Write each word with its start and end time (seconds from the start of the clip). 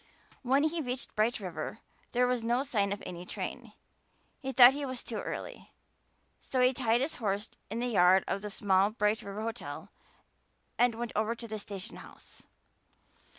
When 0.41 0.63
he 0.63 0.81
reached 0.81 1.15
Bright 1.15 1.39
River 1.39 1.77
there 2.11 2.25
was 2.25 2.41
no 2.41 2.63
sign 2.63 2.91
of 2.91 3.03
any 3.05 3.23
train; 3.23 3.73
he 4.39 4.51
thought 4.51 4.73
he 4.73 4.83
was 4.83 5.03
too 5.03 5.17
early, 5.19 5.69
so 6.39 6.59
he 6.61 6.73
tied 6.73 7.01
his 7.01 7.17
horse 7.21 7.51
in 7.69 7.77
the 7.77 7.85
yard 7.85 8.23
of 8.27 8.41
the 8.41 8.49
small 8.49 8.89
Bright 8.89 9.21
River 9.21 9.43
hotel 9.43 9.89
and 10.75 10.95
went 10.95 11.11
over 11.15 11.35
to 11.35 11.47
the 11.47 11.59
station 11.59 11.97
house. 11.97 12.41